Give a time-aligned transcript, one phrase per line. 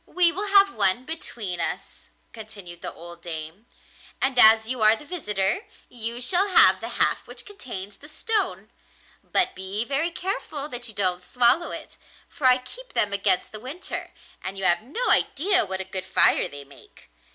[0.07, 3.67] 'We will have one between us,' continued the old dame;
[4.19, 8.71] 'and as you are the visitor, you shall have the half which contains the stone;
[9.23, 13.59] but be very careful that you don't swallow it, for I keep them against the
[13.59, 14.09] winter,
[14.43, 17.11] and you have no idea what a good fire they make.